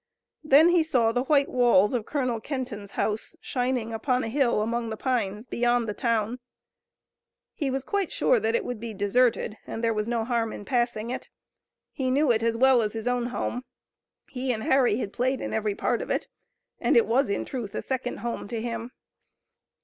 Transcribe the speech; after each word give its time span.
Then 0.43 0.69
he 0.69 0.81
saw 0.81 1.11
the 1.11 1.25
white 1.25 1.47
walls 1.47 1.93
of 1.93 2.07
Colonel 2.07 2.41
Kenton's 2.41 2.93
house 2.93 3.35
shining 3.39 3.93
upon 3.93 4.23
a 4.23 4.29
hill 4.29 4.61
among 4.63 4.89
the 4.89 4.97
pines 4.97 5.45
beyond 5.45 5.87
the 5.87 5.93
town. 5.93 6.39
He 7.53 7.69
was 7.69 7.83
quite 7.83 8.11
sure 8.11 8.39
that 8.39 8.55
it 8.55 8.65
would 8.65 8.79
be 8.79 8.95
deserted, 8.95 9.59
and 9.67 9.83
there 9.83 9.93
was 9.93 10.07
no 10.07 10.25
harm 10.25 10.53
in 10.53 10.65
passing 10.65 11.11
it. 11.11 11.29
He 11.91 12.09
knew 12.09 12.31
it 12.31 12.41
as 12.41 12.57
well 12.57 12.81
as 12.81 12.93
his 12.93 13.07
own 13.07 13.27
home. 13.27 13.63
He 14.27 14.51
and 14.51 14.63
Harry 14.63 14.97
had 14.97 15.13
played 15.13 15.39
in 15.39 15.53
every 15.53 15.75
part 15.75 16.01
of 16.01 16.09
it, 16.09 16.27
and 16.79 16.97
it 16.97 17.05
was, 17.05 17.29
in 17.29 17.45
truth, 17.45 17.75
a 17.75 17.83
second 17.83 18.21
home 18.21 18.47
to 18.47 18.59
him. 18.59 18.93